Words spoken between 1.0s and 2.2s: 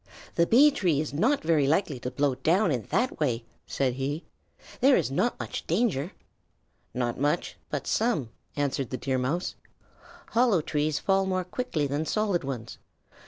not very likely to